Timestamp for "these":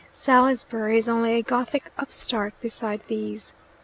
3.07-3.53